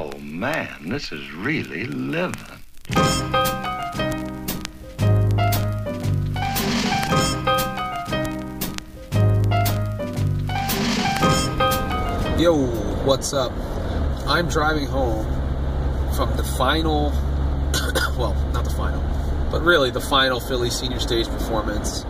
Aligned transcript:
Oh, 0.00 0.16
man, 0.20 0.90
this 0.90 1.10
is 1.10 1.32
really 1.32 1.84
living. 1.86 2.36
Yo, 12.38 12.54
what's 13.04 13.32
up? 13.32 13.50
I'm 14.28 14.48
driving 14.48 14.86
home 14.86 15.26
from 16.14 16.36
the 16.36 16.44
final, 16.56 17.10
well, 18.16 18.36
not 18.52 18.62
the 18.62 18.70
final, 18.70 19.02
but 19.50 19.62
really 19.62 19.90
the 19.90 20.00
final 20.00 20.38
Philly 20.38 20.70
Senior 20.70 21.00
Stage 21.00 21.26
performance. 21.26 22.04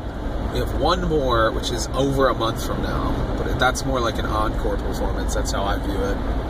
We 0.52 0.59
have 0.59 0.79
one 0.79 1.09
more, 1.09 1.50
which 1.52 1.70
is 1.70 1.86
over 1.95 2.29
a 2.29 2.34
month 2.34 2.66
from 2.66 2.82
now, 2.82 3.34
but 3.39 3.59
that's 3.59 3.86
more 3.86 3.98
like 3.98 4.18
an 4.18 4.27
encore 4.27 4.77
performance. 4.77 5.34
That's 5.34 5.52
how 5.52 5.64
I 5.64 5.79
view 5.79 5.96
it. 5.96 6.48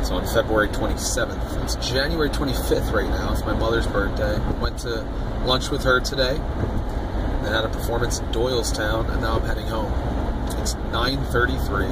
It's 0.00 0.10
on 0.10 0.26
February 0.26 0.68
27th. 0.68 1.62
It's 1.62 1.76
January 1.86 2.30
25th 2.30 2.90
right 2.90 3.08
now. 3.10 3.32
It's 3.32 3.44
my 3.44 3.52
mother's 3.52 3.86
birthday. 3.86 4.40
Went 4.58 4.78
to 4.78 5.02
lunch 5.44 5.70
with 5.70 5.84
her 5.84 6.00
today, 6.00 6.38
then 7.42 7.52
had 7.52 7.64
a 7.64 7.68
performance 7.68 8.18
in 8.18 8.24
Doylestown, 8.32 9.10
and 9.10 9.20
now 9.20 9.36
I'm 9.36 9.42
heading 9.42 9.66
home. 9.66 9.92
It's 10.58 10.74
9:33. 10.90 11.90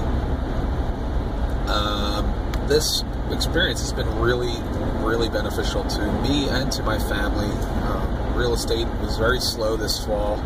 Um, 1.68 2.32
this 2.66 3.04
experience 3.30 3.80
has 3.80 3.92
been 3.92 4.18
really, 4.18 4.56
really 5.04 5.28
beneficial 5.28 5.84
to 5.84 6.12
me 6.22 6.48
and 6.48 6.72
to 6.72 6.82
my 6.82 6.98
family. 6.98 7.50
Um, 7.82 8.34
real 8.34 8.54
estate 8.54 8.86
was 9.02 9.18
very 9.18 9.40
slow 9.40 9.76
this 9.76 10.02
fall, 10.04 10.36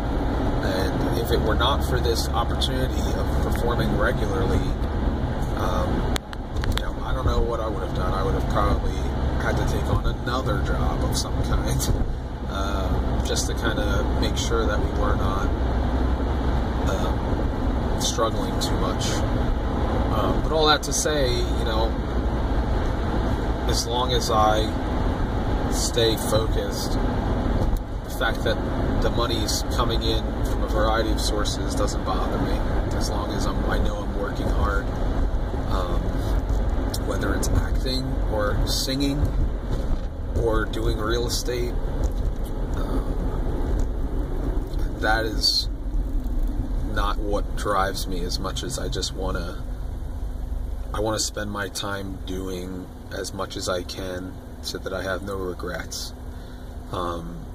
and 0.65 1.17
if 1.17 1.31
it 1.31 1.39
were 1.39 1.55
not 1.55 1.83
for 1.85 2.01
this 2.01 2.27
opportunity 2.27 2.99
of 2.99 3.43
performing 3.43 3.97
regularly, 3.97 4.65
um, 5.55 6.15
you 6.77 6.83
know, 6.83 6.95
I 7.03 7.13
don't 7.13 7.25
know 7.25 7.41
what 7.53 7.61
I 7.61 7.67
would 7.67 7.83
have 7.83 7.95
done. 7.95 8.11
I 8.15 8.23
would 8.23 8.33
have 8.33 8.49
probably 8.49 8.95
had 9.43 9.55
to 9.57 9.65
take 9.71 9.85
on 9.93 10.07
another 10.07 10.63
job 10.63 11.03
of 11.03 11.15
some 11.15 11.35
kind, 11.43 11.79
uh, 12.49 13.25
just 13.27 13.45
to 13.45 13.53
kind 13.53 13.77
of 13.77 14.19
make 14.19 14.35
sure 14.35 14.65
that 14.65 14.79
we 14.79 14.89
were 14.99 15.15
not. 15.15 15.47
Um, 16.89 18.01
struggling 18.01 18.59
too 18.59 18.75
much. 18.79 19.05
Um, 20.17 20.41
but 20.41 20.51
all 20.51 20.65
that 20.65 20.81
to 20.83 20.93
say, 20.93 21.29
you 21.29 21.63
know, 21.63 21.93
as 23.69 23.85
long 23.85 24.13
as 24.13 24.31
I 24.31 24.65
stay 25.71 26.17
focused, 26.17 26.93
the 26.93 28.15
fact 28.17 28.43
that 28.45 28.57
the 29.03 29.11
money's 29.11 29.63
coming 29.75 30.01
in 30.01 30.23
from 30.45 30.63
a 30.63 30.67
variety 30.69 31.11
of 31.11 31.21
sources 31.21 31.75
doesn't 31.75 32.03
bother 32.03 32.39
me. 32.39 32.57
As 32.97 33.11
long 33.11 33.31
as 33.31 33.45
I'm, 33.45 33.63
I 33.69 33.77
know 33.77 33.97
I'm 33.97 34.19
working 34.19 34.47
hard, 34.49 34.87
whether 37.13 37.35
it's 37.35 37.49
acting 37.49 38.03
or 38.31 38.57
singing 38.65 39.21
or 40.41 40.65
doing 40.65 40.97
real 40.97 41.27
estate, 41.27 41.71
um, 42.75 43.85
that 44.99 45.23
is 45.23 45.69
not 46.91 47.19
what 47.19 47.55
drives 47.55 48.07
me 48.07 48.23
as 48.23 48.39
much 48.39 48.63
as 48.63 48.79
I 48.79 48.89
just 48.89 49.13
want 49.13 49.37
to 49.37 49.61
I 50.91 51.01
want 51.01 51.15
to 51.19 51.23
spend 51.23 51.51
my 51.51 51.67
time 51.67 52.17
doing 52.25 52.87
as 53.11 53.31
much 53.31 53.57
as 53.57 53.69
I 53.69 53.83
can 53.83 54.33
so 54.63 54.79
that 54.79 54.91
I 54.91 55.03
have 55.03 55.21
no 55.21 55.35
regrets. 55.35 56.13
Um, 56.91 57.45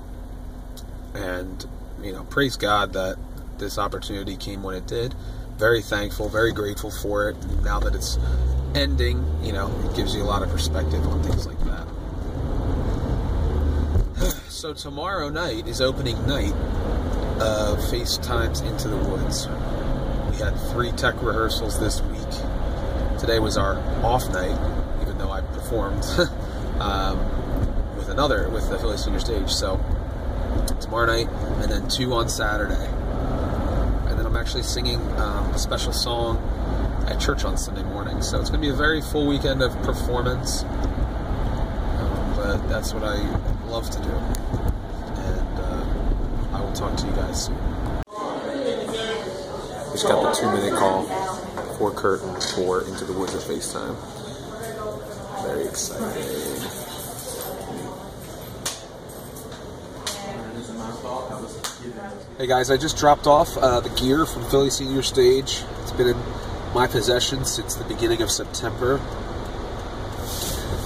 and 1.15 1.67
you 2.01 2.13
know, 2.13 2.23
praise 2.23 2.57
God 2.57 2.93
that 2.93 3.17
this 3.59 3.77
opportunity 3.77 4.37
came 4.37 4.63
when 4.63 4.77
it 4.77 4.87
did. 4.87 5.17
Very 5.57 5.83
thankful, 5.83 6.29
very 6.29 6.53
grateful 6.53 6.93
for 6.93 7.29
it. 7.31 7.37
Now 7.65 7.81
that 7.81 7.97
it's 7.97 8.19
ending, 8.75 9.25
you 9.43 9.53
know, 9.53 9.71
it 9.85 9.97
gives 9.97 10.15
you 10.15 10.23
a 10.23 10.25
lot 10.25 10.43
of 10.43 10.51
perspective 10.51 11.07
on 11.07 11.23
things 11.23 11.47
like 11.47 11.59
that. 11.65 11.87
so 14.49 14.75
tomorrow 14.75 15.29
night 15.29 15.67
is 15.67 15.81
opening 15.81 16.27
night 16.27 16.53
of 17.41 17.79
FaceTimes 17.79 18.67
Into 18.67 18.89
the 18.89 18.97
Woods. 18.97 19.47
We 20.31 20.37
had 20.37 20.59
three 20.73 20.93
tech 20.93 21.23
rehearsals 21.23 21.79
this 21.79 22.01
week. 22.03 23.19
Today 23.19 23.39
was 23.39 23.57
our 23.57 23.79
off 24.05 24.29
night, 24.31 24.59
even 25.03 25.19
though 25.19 25.31
I 25.31 25.41
performed 25.41 26.05
um, 26.81 27.19
with 27.97 28.09
another, 28.09 28.49
with 28.49 28.69
the 28.71 28.79
Philly 28.79 28.97
Senior 28.97 29.21
Stage. 29.21 29.51
So 29.51 29.81
tomorrow 30.81 31.07
night, 31.07 31.29
and 31.63 31.71
then 31.71 31.89
two 31.89 32.13
on 32.15 32.29
Saturday. 32.29 32.98
Actually 34.49 34.63
singing 34.63 35.01
um, 35.19 35.53
a 35.53 35.59
special 35.59 35.93
song 35.93 36.39
at 37.07 37.21
church 37.21 37.45
on 37.45 37.59
Sunday 37.59 37.83
morning. 37.83 38.23
So 38.23 38.41
it's 38.41 38.49
going 38.49 38.63
to 38.63 38.67
be 38.67 38.73
a 38.73 38.75
very 38.75 39.03
full 39.03 39.27
weekend 39.27 39.61
of 39.61 39.77
performance. 39.83 40.63
Um, 40.63 42.33
but 42.35 42.67
that's 42.67 42.95
what 42.95 43.05
I 43.05 43.19
love 43.67 43.91
to 43.91 43.99
do. 43.99 44.09
And 44.09 45.59
uh, 45.59 46.57
I 46.57 46.63
will 46.63 46.73
talk 46.73 46.97
to 46.97 47.07
you 47.07 47.13
guys 47.13 47.45
soon. 47.45 47.59
Just 49.93 50.09
got 50.09 50.23
the 50.23 50.41
two 50.41 50.51
minute 50.51 50.79
call 50.79 51.05
for 51.77 51.91
curtain 51.91 52.35
for 52.55 52.81
Into 52.89 53.05
the 53.05 53.13
Woods 53.13 53.35
of 53.35 53.43
FaceTime. 53.43 53.97
Very 55.45 55.67
excited. 55.67 56.88
Hey 62.39 62.47
guys, 62.47 62.71
I 62.71 62.79
just 62.79 62.97
dropped 62.97 63.27
off 63.27 63.59
uh, 63.59 63.81
the 63.81 63.91
gear 63.91 64.25
from 64.25 64.49
Philly 64.49 64.71
Senior 64.71 65.03
Stage. 65.03 65.63
It's 65.83 65.93
been 65.93 66.09
in 66.09 66.17
my 66.75 66.87
possession 66.87 67.45
since 67.45 67.75
the 67.75 67.85
beginning 67.85 68.23
of 68.23 68.31
September. 68.31 68.99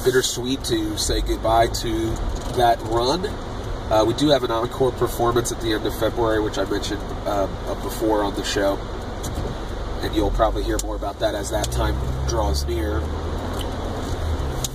Bittersweet 0.05 0.65
to 0.65 0.99
say 0.99 1.21
goodbye 1.21 1.69
to 1.69 2.11
that 2.57 2.81
run. 2.87 3.27
Uh, 3.93 4.05
we 4.05 4.15
do 4.15 4.31
have 4.31 4.43
an 4.43 4.51
encore 4.51 4.91
performance 4.91 5.53
at 5.53 5.61
the 5.61 5.73
end 5.73 5.87
of 5.87 5.97
February, 5.97 6.41
which 6.41 6.59
I 6.59 6.65
mentioned 6.65 7.03
uh, 7.25 7.47
before 7.85 8.25
on 8.25 8.35
the 8.35 8.45
show. 8.45 8.77
And 10.03 10.13
you'll 10.17 10.33
probably 10.33 10.65
hear 10.65 10.79
more 10.83 10.97
about 10.97 11.21
that 11.21 11.37
as 11.37 11.51
that 11.51 11.71
time 11.71 11.95
draws 12.27 12.67
near. 12.67 13.01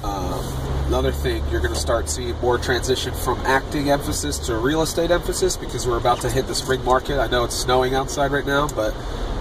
Um, 0.07 0.88
another 0.88 1.12
thing, 1.12 1.44
you're 1.51 1.62
going 1.62 1.73
to 1.73 1.79
start 1.79 2.09
seeing 2.09 2.40
more 2.40 2.57
transition 2.57 3.13
from 3.13 3.40
acting 3.40 3.90
emphasis 3.90 4.40
to 4.47 4.56
real 4.56 4.81
estate 4.81 5.12
emphasis 5.12 5.57
because 5.57 5.85
we're 5.85 5.97
about 5.97 6.22
to 6.22 6.29
hit 6.29 6.47
the 6.47 6.56
spring 6.56 6.84
market. 6.85 7.19
I 7.19 7.28
know 7.28 7.44
it's 7.44 7.56
snowing 7.56 7.94
outside 7.94 8.31
right 8.31 8.46
now, 8.46 8.67
but 8.69 8.94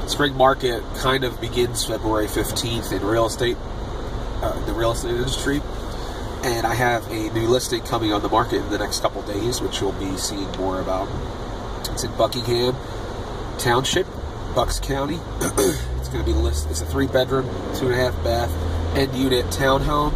spring 0.09 0.35
market 0.37 0.83
kind 0.97 1.25
of 1.25 1.41
begins 1.41 1.85
February 1.85 2.27
15th 2.27 2.93
in 2.93 3.05
real 3.05 3.27
estate, 3.27 3.57
uh, 4.43 4.65
the 4.67 4.73
real 4.73 4.93
estate 4.93 5.13
industry 5.13 5.61
and 6.47 6.65
I 6.65 6.75
have 6.75 7.11
a 7.11 7.31
new 7.31 7.49
listing 7.49 7.83
coming 7.83 8.13
on 8.13 8.23
the 8.23 8.29
market 8.29 8.59
in 8.59 8.71
the 8.71 8.79
next 8.79 9.01
couple 9.01 9.23
days, 9.23 9.61
which 9.61 9.81
you'll 9.81 9.93
be 9.93 10.17
seeing 10.17 10.49
more 10.53 10.81
about. 10.81 11.09
It's 11.91 12.05
in 12.05 12.17
Buckingham 12.17 12.77
Township, 13.59 14.07
Bucks 14.55 14.79
County. 14.79 15.19
it's 15.41 16.09
going 16.09 16.25
to 16.25 16.25
be 16.25 16.33
listed. 16.33 16.71
It's 16.71 16.83
a 16.83 16.87
three-bedroom, 16.87 17.49
two 17.75 17.87
and 17.87 17.95
a 17.95 17.97
half 17.97 18.15
bath, 18.23 18.51
end 18.97 19.15
unit 19.17 19.47
townhome, 19.47 20.13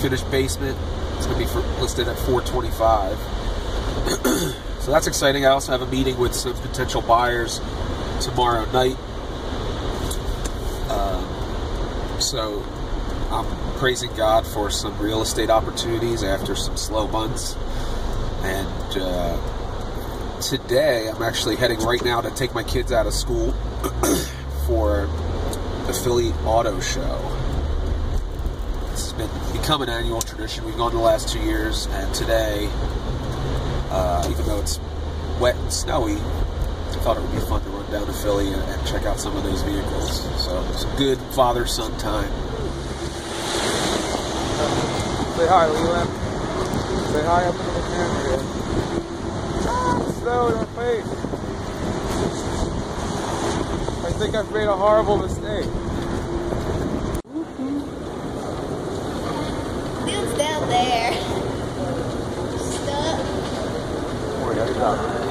finished 0.00 0.28
basement. 0.30 0.78
It's 1.16 1.26
going 1.26 1.38
to 1.38 1.44
be 1.44 1.50
for, 1.50 1.60
listed 1.80 2.08
at 2.08 2.18
425. 2.20 3.18
so 4.80 4.90
that's 4.90 5.06
exciting. 5.06 5.44
I 5.44 5.50
also 5.50 5.72
have 5.72 5.82
a 5.82 5.90
meeting 5.90 6.18
with 6.18 6.34
some 6.34 6.54
potential 6.54 7.02
buyers 7.02 7.60
tomorrow 8.20 8.64
night. 8.72 8.96
Um, 10.90 12.20
so 12.20 12.64
I'm 13.30 13.46
praising 13.78 14.14
God 14.14 14.46
for 14.46 14.70
some 14.70 14.98
real 14.98 15.22
estate 15.22 15.50
opportunities 15.50 16.22
after 16.22 16.56
some 16.56 16.76
slow 16.76 17.06
months. 17.06 17.54
And 18.42 18.96
uh, 18.96 20.40
today, 20.40 21.08
I'm 21.08 21.22
actually 21.22 21.56
heading 21.56 21.78
right 21.80 22.02
now 22.02 22.22
to 22.22 22.30
take 22.30 22.54
my 22.54 22.62
kids 22.62 22.90
out 22.92 23.06
of 23.06 23.12
school 23.12 23.52
for 24.66 25.08
the 25.86 25.92
Philly 25.92 26.30
Auto 26.44 26.80
Show. 26.80 27.39
Been 29.20 29.52
become 29.52 29.82
an 29.82 29.90
annual 29.90 30.22
tradition. 30.22 30.64
We've 30.64 30.78
gone 30.78 30.92
the 30.92 30.98
last 30.98 31.28
two 31.28 31.40
years, 31.40 31.86
and 31.90 32.14
today, 32.14 32.70
uh, 33.90 34.26
even 34.30 34.46
though 34.46 34.60
it's 34.60 34.80
wet 35.38 35.56
and 35.56 35.70
snowy, 35.70 36.14
I 36.14 36.16
thought 37.02 37.18
it 37.18 37.22
would 37.22 37.32
be 37.32 37.40
fun 37.40 37.62
to 37.62 37.68
run 37.68 37.90
down 37.92 38.06
to 38.06 38.12
Philly 38.14 38.50
and, 38.50 38.62
and 38.62 38.86
check 38.86 39.04
out 39.04 39.20
some 39.20 39.36
of 39.36 39.42
those 39.44 39.60
vehicles. 39.62 40.22
So 40.42 40.64
it's 40.72 40.84
a 40.84 40.96
good 40.96 41.18
father-son 41.34 41.92
time. 41.98 42.30
Say 45.36 45.46
hi, 45.48 45.66
Leland. 45.68 46.10
Say 47.12 47.22
hi 47.24 47.44
up 47.44 47.54
into 47.54 47.72
the 47.76 47.82
camera. 47.92 48.38
Ah, 49.68 50.00
snow 50.20 50.48
in 50.48 50.66
face. 50.76 51.10
I 54.04 54.12
think 54.18 54.34
I've 54.34 54.50
made 54.52 54.68
a 54.68 54.76
horrible 54.76 55.18
mistake. 55.18 55.68
Dude's 60.06 60.32
down 60.38 60.38
there. 60.38 60.38
Stuck. 60.38 60.38
Oh, 60.40 60.48
yeah, 60.48 60.48
good 60.48 60.48
job. 60.48 60.48
Hi, 60.48 60.48
everybody. 60.48 60.50
I 60.50 60.59
got 64.54 64.68
stuck. 64.68 65.29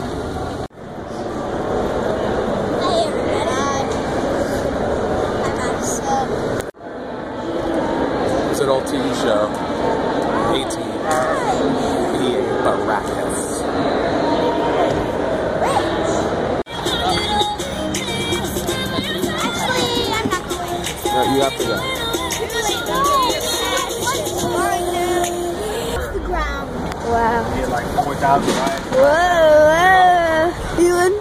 Wow. 27.40 27.56
Get 27.56 27.70
like 27.70 27.88
4,000 28.04 28.50
right? 28.50 28.80
Whoa, 28.92 29.72
whoa. 29.72 30.84
You 30.84 31.00
in? 31.00 31.14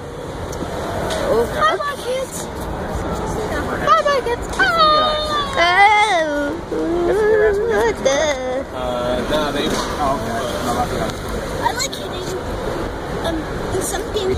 Bye 1.55 1.76
bye, 1.79 1.94
kids. 2.03 2.43
Bye 3.87 4.03
bye, 4.03 4.20
kids. 4.25 4.47
Oh. 4.59 4.67
What 7.70 7.97
the? 8.03 8.19
Uh, 8.75 9.23
no, 9.31 9.41
they. 9.53 9.67
Oh, 9.70 10.19
okay. 10.19 10.38
No, 10.67 10.73
yet. 10.97 11.15
I 11.62 11.70
like 11.76 11.94
hitting. 11.94 12.26
Um, 13.25 13.38
something. 13.81 14.35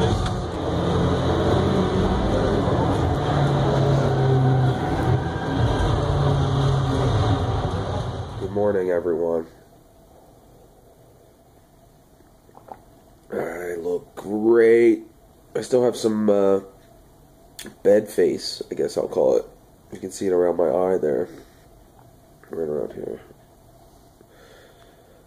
Good 0.00 0.29
morning, 8.72 8.92
everyone. 8.92 9.48
I 13.32 13.74
look 13.74 14.14
great. 14.14 15.02
I 15.56 15.62
still 15.62 15.82
have 15.82 15.96
some 15.96 16.30
uh, 16.30 16.60
bed 17.82 18.08
face, 18.08 18.62
I 18.70 18.76
guess 18.76 18.96
I'll 18.96 19.08
call 19.08 19.38
it. 19.38 19.44
You 19.92 19.98
can 19.98 20.12
see 20.12 20.28
it 20.28 20.32
around 20.32 20.56
my 20.56 20.68
eye 20.68 20.98
there. 20.98 21.28
Right 22.48 22.68
around 22.68 22.92
here. 22.92 23.20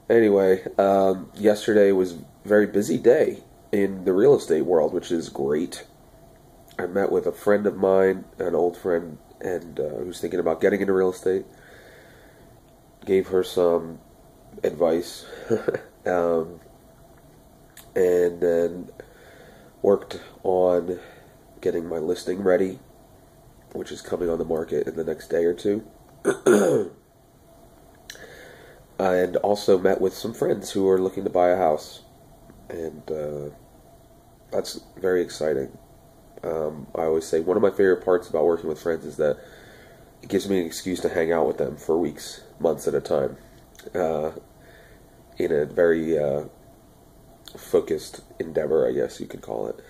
Anyway, 0.09 0.63
um, 0.77 1.29
yesterday 1.35 1.91
was 1.91 2.13
a 2.13 2.19
very 2.45 2.67
busy 2.67 2.97
day 2.97 3.43
in 3.73 4.05
the 4.05 4.13
real 4.13 4.35
estate 4.35 4.61
world, 4.61 4.93
which 4.93 5.11
is 5.11 5.27
great. 5.27 5.85
I 6.79 6.85
met 6.85 7.11
with 7.11 7.25
a 7.25 7.33
friend 7.33 7.67
of 7.67 7.75
mine, 7.75 8.23
an 8.39 8.55
old 8.55 8.77
friend, 8.77 9.17
and 9.41 9.81
uh, 9.81 9.89
who's 9.97 10.21
thinking 10.21 10.39
about 10.39 10.61
getting 10.61 10.79
into 10.79 10.93
real 10.93 11.11
estate 11.11 11.43
gave 13.05 13.27
her 13.27 13.43
some 13.43 13.99
advice 14.63 15.25
um, 16.05 16.59
and 17.95 18.41
then 18.41 18.89
worked 19.81 20.19
on 20.43 20.99
getting 21.61 21.87
my 21.87 21.97
listing 21.97 22.41
ready 22.41 22.79
which 23.73 23.91
is 23.91 24.01
coming 24.01 24.29
on 24.29 24.37
the 24.37 24.45
market 24.45 24.87
in 24.87 24.95
the 24.95 25.03
next 25.03 25.27
day 25.29 25.43
or 25.45 25.53
two. 25.53 25.83
And 28.99 29.35
also 29.37 29.79
met 29.79 29.99
with 29.99 30.13
some 30.13 30.33
friends 30.33 30.71
who 30.71 30.87
are 30.87 31.01
looking 31.01 31.23
to 31.23 31.29
buy 31.29 31.49
a 31.49 31.57
house. 31.57 32.03
And 32.69 33.01
uh, 33.11 33.49
that's 34.51 34.79
very 34.95 35.21
exciting. 35.21 35.75
Um, 36.43 36.87
i 36.95 37.01
always 37.01 37.25
say 37.25 37.39
one 37.39 37.57
of 37.57 37.63
my 37.63 37.71
favorite 37.71 38.05
parts 38.05 38.29
about 38.29 38.45
working 38.45 38.69
with 38.69 38.81
friends 38.81 39.03
is 39.03 39.17
that 39.17 39.39
it 40.23 40.29
gives 40.29 40.47
me 40.47 40.61
an 40.61 40.65
excuse 40.65 41.01
to 41.01 41.09
hang 41.09 41.33
out 41.33 41.45
with 41.45 41.57
them 41.57 41.75
for 41.75 41.97
weeks, 41.97 42.41
months 42.57 42.87
at 42.87 42.95
a 42.95 43.01
time, 43.01 43.35
uh, 43.93 44.31
in 45.37 45.51
a 45.51 45.65
very 45.65 46.17
uh, 46.17 46.45
focused 47.57 48.21
endeavor, 48.39 48.87
I 48.87 48.93
guess 48.93 49.19
you 49.19 49.27
could 49.27 49.41
call 49.41 49.67
it. 49.67 49.81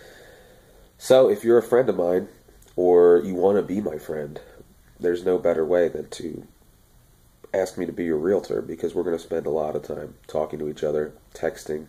So, 0.97 1.29
if 1.29 1.43
you're 1.43 1.59
a 1.59 1.63
friend 1.63 1.87
of 1.87 1.95
mine, 1.95 2.29
or 2.75 3.21
you 3.23 3.35
want 3.35 3.57
to 3.57 3.61
be 3.61 3.79
my 3.79 3.99
friend, 3.99 4.39
there's 4.99 5.23
no 5.23 5.37
better 5.37 5.63
way 5.63 5.87
than 5.87 6.09
to 6.09 6.47
ask 7.53 7.77
me 7.77 7.85
to 7.85 7.91
be 7.91 8.05
your 8.05 8.17
realtor 8.17 8.63
because 8.63 8.95
we're 8.95 9.03
going 9.03 9.17
to 9.17 9.23
spend 9.23 9.45
a 9.45 9.51
lot 9.51 9.75
of 9.75 9.83
time 9.83 10.15
talking 10.25 10.57
to 10.57 10.67
each 10.67 10.83
other, 10.83 11.13
texting, 11.35 11.85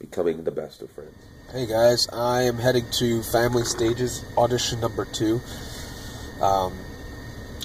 becoming 0.00 0.42
the 0.42 0.50
best 0.50 0.82
of 0.82 0.90
friends. 0.90 1.14
Hey 1.52 1.66
guys, 1.66 2.08
I 2.12 2.42
am 2.42 2.56
heading 2.56 2.84
to 2.98 3.22
Family 3.22 3.64
Stages 3.64 4.24
audition 4.36 4.80
number 4.80 5.04
two. 5.04 5.40
Um, 6.42 6.76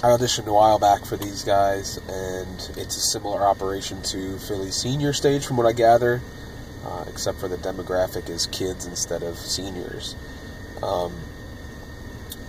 I 0.03 0.07
auditioned 0.07 0.47
a 0.47 0.53
while 0.53 0.79
back 0.79 1.05
for 1.05 1.15
these 1.15 1.45
guys, 1.45 1.95
and 2.09 2.71
it's 2.75 2.97
a 2.97 2.99
similar 2.99 3.41
operation 3.41 4.01
to 4.01 4.37
Philly 4.37 4.69
Senior 4.69 5.13
Stage, 5.13 5.45
from 5.45 5.55
what 5.55 5.65
I 5.65 5.71
gather, 5.71 6.19
uh, 6.85 7.05
except 7.07 7.39
for 7.39 7.47
the 7.47 7.55
demographic 7.55 8.27
is 8.29 8.45
kids 8.47 8.85
instead 8.85 9.23
of 9.23 9.37
seniors. 9.37 10.17
Um, 10.81 11.13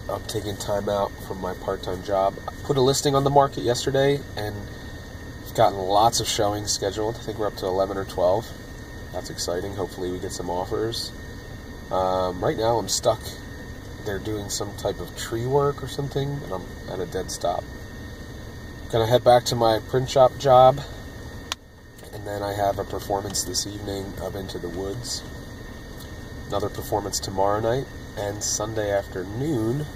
I'm 0.09 0.25
taking 0.25 0.57
time 0.57 0.89
out 0.89 1.13
from 1.29 1.41
my 1.41 1.55
part-time 1.55 2.03
job. 2.03 2.35
I 2.49 2.51
put 2.65 2.77
a 2.77 2.81
listing 2.81 3.15
on 3.15 3.23
the 3.23 3.31
market 3.31 3.63
yesterday, 3.63 4.19
and 4.37 4.57
I've 5.47 5.55
gotten 5.55 5.79
lots 5.79 6.19
of 6.19 6.27
showings 6.27 6.73
scheduled. 6.73 7.15
I 7.15 7.19
think 7.21 7.39
we're 7.39 7.47
up 7.47 7.57
to 7.59 7.67
11 7.67 7.97
or 7.97 8.05
12. 8.05 8.51
That's 9.13 9.31
exciting. 9.31 9.77
Hopefully, 9.77 10.11
we 10.11 10.19
get 10.19 10.33
some 10.33 10.51
offers. 10.51 11.13
Um, 11.93 12.43
right 12.43 12.57
now, 12.57 12.79
I'm 12.79 12.89
stuck 12.89 13.21
they're 14.05 14.19
doing 14.19 14.49
some 14.49 14.77
type 14.77 15.01
of 15.01 15.17
tree 15.17 15.47
work 15.47 15.83
or 15.83 15.89
something, 15.89 16.29
and 16.29 16.53
I'm 16.53 16.63
at 16.91 17.01
a 17.01 17.07
dead 17.07 17.31
stop. 17.31 17.65
Gonna 18.91 19.07
head 19.07 19.25
back 19.25 19.45
to 19.47 19.57
my 19.57 19.81
print 19.89 20.11
shop 20.11 20.39
job, 20.39 20.81
and 22.13 22.27
then 22.27 22.43
I 22.43 22.53
have 22.53 22.79
a 22.79 22.85
performance 22.85 23.43
this 23.45 23.67
evening 23.67 24.13
of 24.21 24.37
Into 24.37 24.59
the 24.59 24.69
Woods. 24.69 25.23
Another 26.49 26.69
performance 26.69 27.19
tomorrow 27.19 27.61
night 27.61 27.87
and 28.17 28.43
Sunday 28.43 28.91
afternoon, 28.91 29.87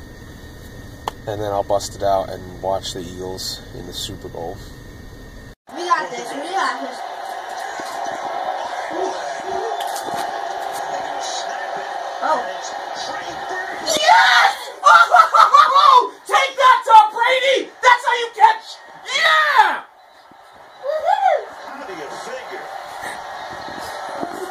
and 1.26 1.40
then 1.40 1.52
I'll 1.52 1.62
bust 1.62 1.94
it 1.94 2.02
out 2.02 2.31
and 2.31 2.62
watch 2.62 2.94
the 2.94 3.00
Eagles 3.00 3.60
in 3.78 3.87
the 3.87 3.93
Super 3.93 4.28
Bowl. 4.28 4.56
We 5.75 5.84
got 5.84 6.10
this. 6.10 6.32
We 6.32 6.50
got 6.50 6.81
this. 6.81 6.99
Oh. 12.20 12.43
Yes! 13.87 14.55
Oh, 14.84 16.12
Take 16.26 16.56
that, 16.56 16.82
Tom 16.84 17.14
Brady! 17.14 17.70
That's 17.81 18.05
how 18.05 18.17
you 18.19 18.28
catch! 18.34 18.76
Yeah! 19.06 19.84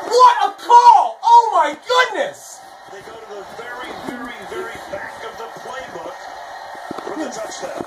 What 0.08 0.36
a 0.46 0.52
call! 0.64 1.20
Oh 1.22 1.44
my 1.54 1.78
goodness! 1.88 2.60
They 2.92 3.02
go 3.02 3.14
to 3.14 3.28
the 3.30 3.44
very, 3.58 3.92
very, 4.08 4.40
very 4.50 4.80
back 4.92 5.24
of 5.26 5.38
the 5.38 5.50
playbook 5.60 6.16
for 7.04 7.16
the 7.20 7.30
touchdown. 7.30 7.84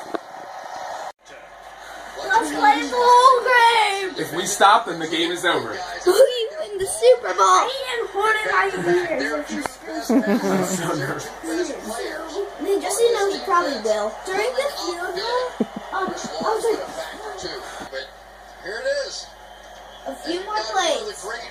Let's 2.29 2.51
play 2.51 2.83
the 2.83 2.95
whole 2.95 3.41
game. 3.49 4.10
If 4.21 4.33
we 4.35 4.45
stop, 4.47 4.87
then 4.87 4.99
the 4.99 5.09
game 5.09 5.31
is 5.33 5.45
over. 5.47 5.71
We 5.73 6.49
win 6.61 6.79
the 6.79 6.87
Super 6.87 7.33
Bowl. 7.35 7.65
Ian 7.65 8.07
Horner, 8.13 8.53
I'm 8.53 8.71
so 10.05 10.95
nervous. 10.95 11.27
I 11.43 12.63
mean, 12.63 12.81
just 12.85 12.99
so 12.99 13.03
you 13.05 13.13
know, 13.15 13.33
he 13.33 13.39
probably 13.45 13.81
will. 13.83 14.13
During 14.27 14.53
the 14.53 14.69
field 14.77 15.17
goal, 15.17 15.45
um, 15.97 16.05
I 16.05 16.13
was 16.13 16.65
like, 16.69 16.81
But 17.91 18.07
here 18.63 18.79
it 18.85 18.89
is. 19.09 19.27
a 20.07 20.15
few 20.17 20.45
more 20.45 20.55
Got 20.55 20.75
one 20.75 20.89
of 21.01 21.07
the 21.07 21.13
plays. 21.17 21.25
great 21.25 21.49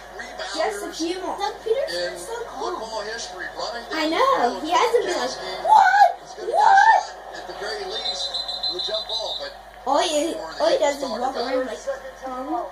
Just 0.55 0.83
a 0.83 0.87
rebounders 0.87 0.97
few 0.97 1.17
more. 1.21 1.37
Doug 1.37 1.53
in 1.55 1.73
Pederson's 1.73 2.21
so 2.21 2.35
calm. 2.45 2.59
football 2.77 3.01
history 3.01 3.45
running 3.57 3.85
down 3.89 3.97
I 3.97 4.05
know. 4.09 4.59
He 4.61 4.69
hasn't 4.71 5.05
been 5.05 5.17
like, 5.17 5.33
what? 5.65 6.19
He's 6.21 6.33
gonna 6.37 6.51
get 6.51 6.53
a 6.53 6.61
What? 6.61 7.05
shot 7.09 7.33
At 7.33 7.47
the 7.47 7.53
very 7.57 7.83
least, 7.89 8.29
with 8.73 8.83
a 8.83 8.85
jump 8.85 9.07
ball, 9.09 9.37
but 9.41 9.51
All 9.87 10.01
he, 10.03 10.33
all 10.59 10.69
he 10.69 10.77
does 10.77 10.97
is 10.97 11.03
walk 11.03 11.35
around 11.35 11.65
like, 11.65 11.79
um, 12.27 12.65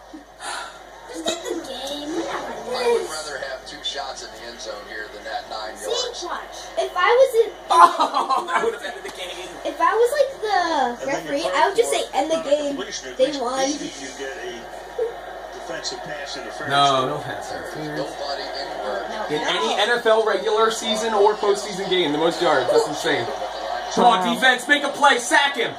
just 1.10 1.26
get 1.26 1.40
the 1.44 1.56
game. 1.66 2.10
I 2.14 2.84
would 2.94 3.10
rather 3.10 3.38
have 3.48 3.66
two 3.66 3.82
shots 3.84 4.24
in 4.24 4.30
the 4.38 4.48
end 4.52 4.60
zone 4.60 4.76
here 4.90 5.08
than 5.16 5.24
that 5.24 5.50
nine 5.50 5.76
See, 5.78 5.90
yards. 5.90 6.24
watch. 6.24 6.58
If 6.78 6.92
I 6.96 7.10
was 7.10 7.32
in, 7.48 7.52
Oh, 7.72 8.46
that 8.48 8.64
would 8.66 8.74
have 8.76 8.84
ended 8.84 9.04
the 9.04 9.16
game. 9.18 9.48
if 9.66 9.80
I 9.82 9.94
was 9.96 10.10
like 10.14 10.30
the 10.44 11.08
referee, 11.08 11.48
I 11.56 11.68
would 11.68 11.78
just 11.78 11.90
say 11.92 12.04
end 12.14 12.30
the 12.30 12.44
game. 12.44 12.76
They 13.18 13.40
won. 13.40 13.58
Maybe 13.72 13.86
you 14.04 14.12
get 14.20 14.36
a 14.44 14.52
defensive 15.58 16.04
pass 16.04 16.38
interference. 16.38 16.70
No, 16.70 17.08
no 17.08 17.18
pass 17.24 17.52
interference. 17.52 17.98
nobody 18.04 18.44
anywhere 18.44 19.08
No, 19.10 19.26
In 19.32 19.42
any 19.48 19.72
NFL 19.90 20.26
regular 20.28 20.70
season 20.72 21.14
or 21.14 21.34
postseason 21.36 21.90
game, 21.90 22.12
the 22.12 22.18
most 22.20 22.42
yards. 22.42 22.70
That's 22.70 22.88
insane. 22.88 23.26
Come 23.96 24.06
on, 24.06 24.36
defense, 24.36 24.68
make 24.68 24.84
a 24.84 24.90
play, 24.90 25.18
sack 25.18 25.56
him. 25.56 25.74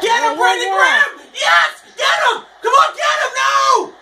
Get 0.00 0.22
him, 0.22 0.38
Brandon 0.38 0.70
Graham! 0.70 1.18
Yes! 1.34 1.82
Get 1.96 2.06
him! 2.06 2.46
Come 2.62 2.72
on, 2.72 2.94
get 2.94 3.18
him! 3.18 3.32
No! 3.34 3.92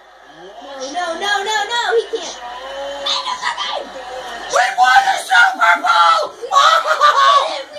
No, 0.93 1.15
no, 1.15 1.15
no, 1.17 1.33
no, 1.41 1.57
no, 1.73 1.83
he 1.97 2.05
can't. 2.13 2.37
End 3.01 3.27
of 3.33 3.39
the 3.41 3.53
game. 3.57 3.89
We 4.53 4.65
won 4.77 5.01
the 5.09 5.17
Super 5.25 5.75
Bowl! 5.81 6.37
Oh! 6.53 6.79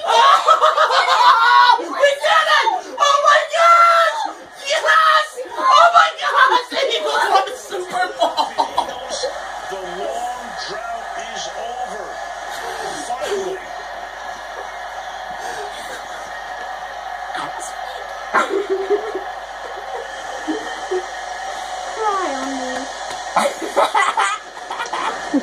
Oh! 0.06 1.78
We 1.78 2.10
did 2.18 2.48
it! 2.58 2.68
Oh 2.98 3.18
my 3.28 3.42
gosh! 3.54 4.22
Yes! 4.66 5.28
Oh 5.54 5.86
my 5.94 6.10
gosh! 6.18 6.68
The 6.74 6.82
Eagles 6.98 7.26
won 7.30 7.46
the 7.46 7.54
Super 7.56 8.06
Bowl! 8.18 8.58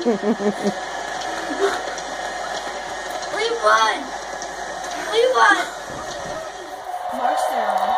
We 0.04 0.12
won! 0.12 0.20
We 5.08 5.20
won! 5.32 5.56
Mark's 7.16 7.48
down. 7.48 7.88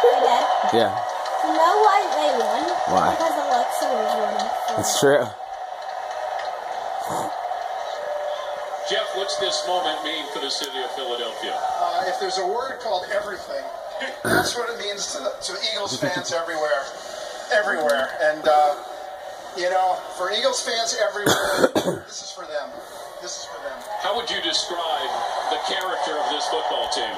Hey, 0.00 0.16
Dad. 0.24 0.44
Yeah, 0.72 0.88
You 1.44 1.52
know 1.52 1.74
why 1.84 2.00
they 2.16 2.32
won? 2.40 2.64
Why? 2.88 3.12
Because 3.12 3.36
Alexa 3.36 3.92
was 3.92 4.08
running. 4.16 4.48
for- 4.48 4.80
it's 4.80 4.96
true. 5.00 5.28
Jeff, 8.88 9.04
what's 9.16 9.36
this 9.36 9.66
moment 9.66 10.02
mean 10.02 10.24
for 10.32 10.38
the 10.40 10.48
city 10.48 10.78
of 10.82 10.90
Philadelphia? 10.92 11.60
Uh, 11.78 12.04
if 12.06 12.18
there's 12.20 12.38
a 12.38 12.46
word 12.46 12.80
called 12.80 13.04
everything, 13.14 13.62
that's 14.24 14.56
what 14.56 14.70
it 14.70 14.78
means 14.80 15.12
to, 15.12 15.30
to 15.42 15.52
Eagles 15.74 16.00
fans 16.00 16.32
everywhere. 16.32 16.86
Everywhere. 17.52 18.08
And, 18.20 18.46
uh, 18.46 18.76
you 19.56 19.70
know, 19.70 19.96
for 20.16 20.30
Eagles 20.30 20.60
fans 20.60 20.96
everywhere, 21.00 22.04
this 22.06 22.22
is 22.22 22.30
for 22.30 22.44
them. 22.44 22.70
This 23.22 23.40
is 23.40 23.44
for 23.46 23.58
them. 23.66 23.78
How 24.02 24.14
would 24.14 24.30
you 24.30 24.40
describe 24.42 25.10
the 25.50 25.58
character 25.66 26.14
of 26.14 26.30
this 26.30 26.46
football 26.48 26.88
team? 26.90 27.10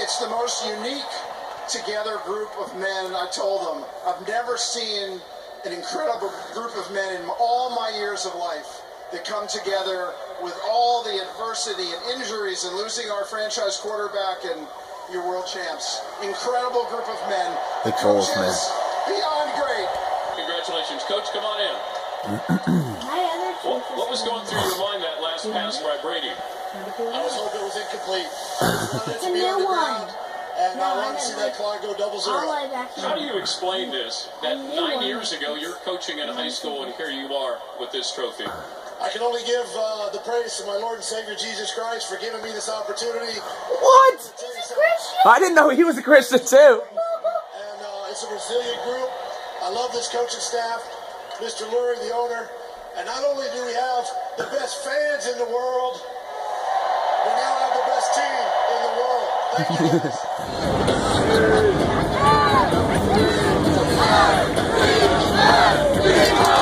It's 0.00 0.18
the 0.18 0.28
most 0.28 0.66
unique 0.66 1.12
together 1.68 2.18
group 2.24 2.50
of 2.58 2.74
men. 2.76 3.14
I 3.14 3.28
told 3.32 3.68
them 3.68 3.84
I've 4.06 4.26
never 4.26 4.56
seen 4.56 5.20
an 5.64 5.72
incredible 5.72 6.32
group 6.52 6.76
of 6.76 6.90
men 6.92 7.22
in 7.22 7.28
all 7.38 7.70
my 7.76 7.92
years 7.96 8.26
of 8.26 8.34
life 8.34 8.82
that 9.12 9.24
come 9.24 9.46
together 9.46 10.12
with 10.42 10.58
all 10.68 11.04
the 11.04 11.14
adversity 11.22 11.86
and 11.86 12.20
injuries 12.20 12.64
and 12.64 12.76
losing 12.76 13.10
our 13.10 13.24
franchise 13.24 13.78
quarterback 13.78 14.44
and 14.44 14.66
your 15.12 15.26
world 15.26 15.46
champs. 15.46 16.00
Incredible 16.22 16.84
group 16.90 17.08
of 17.08 17.20
men. 17.28 17.56
The 17.84 17.92
coach 17.92 18.28
Coles, 18.28 18.36
man. 18.36 18.83
Is 19.08 19.16
Beyond 19.16 19.48
great. 19.60 19.88
Congratulations, 20.36 21.02
Coach. 21.04 21.28
Come 21.32 21.44
on 21.44 21.58
in. 21.60 21.76
My 23.04 23.20
other 23.20 23.52
What, 23.68 23.84
what 23.96 24.08
was 24.10 24.22
going 24.22 24.44
through 24.46 24.60
your 24.64 24.78
mind 24.80 25.02
that 25.02 25.20
last 25.20 25.44
pass 25.52 25.82
by 25.82 25.98
Brady? 26.00 26.32
I 26.32 27.20
was 27.22 27.36
hoping 27.36 27.60
it 27.60 27.68
was 27.68 27.76
incomplete. 27.76 28.28
It's 29.14 29.26
a 29.26 29.30
new 29.30 29.64
one. 29.64 30.08
And 30.56 30.78
No, 30.78 30.84
I 30.84 30.92
I 30.92 30.96
wanted 30.96 31.18
to 31.18 31.24
see 31.24 31.34
that 31.36 31.54
clock 31.56 31.82
go 31.82 31.94
double 31.94 32.20
zero. 32.20 32.36
All 32.36 32.46
the 32.46 32.64
way 32.64 32.70
back 32.70 32.94
How 32.96 33.14
do 33.14 33.22
you 33.22 33.38
explain 33.38 33.90
this? 33.90 34.30
That 34.42 34.56
nine 34.56 35.02
years 35.02 35.32
ago 35.32 35.54
you're 35.54 35.76
coaching 35.84 36.18
in 36.18 36.28
high 36.28 36.48
school 36.48 36.84
and 36.84 36.94
here 36.94 37.10
you 37.10 37.34
are 37.34 37.58
with 37.78 37.92
this 37.92 38.14
trophy. 38.14 38.46
I 38.46 39.10
can 39.10 39.20
only 39.22 39.42
give 39.44 39.66
uh, 39.76 40.10
the 40.10 40.20
praise 40.20 40.56
to 40.58 40.66
my 40.66 40.76
Lord 40.76 40.96
and 40.96 41.04
Savior 41.04 41.34
Jesus 41.34 41.74
Christ 41.74 42.08
for 42.08 42.16
giving 42.16 42.42
me 42.42 42.50
this 42.52 42.70
opportunity. 42.70 43.36
What? 43.36 44.32
Tell 44.38 44.54
you 44.54 44.62
something, 44.62 44.84
I 45.26 45.38
didn't 45.38 45.56
know 45.56 45.68
he 45.70 45.84
was 45.84 45.98
a 45.98 46.02
Christian 46.02 46.38
too 46.38 46.82
a 48.24 48.32
resilient 48.32 48.82
group. 48.84 49.10
I 49.62 49.70
love 49.70 49.92
this 49.92 50.08
coaching 50.08 50.40
staff, 50.40 50.82
Mr. 51.40 51.68
Lurie, 51.68 51.98
the 52.06 52.14
owner. 52.14 52.48
And 52.96 53.06
not 53.06 53.24
only 53.24 53.46
do 53.52 53.64
we 53.66 53.74
have 53.74 54.08
the 54.38 54.44
best 54.44 54.84
fans 54.84 55.26
in 55.26 55.38
the 55.38 55.44
world, 55.44 56.00
we 57.24 57.30
now 57.30 57.58
have 57.58 57.74
the 57.74 57.84
best 57.90 58.14
team 58.14 58.46
in 58.74 58.80
the 58.84 58.92
world. 59.00 59.28
Thank 59.56 59.80
you. 66.48 66.50